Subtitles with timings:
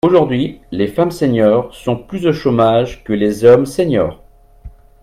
[0.03, 4.19] Aujourd’hui, les femmes seniors sont plus au chômage que les hommes seniors.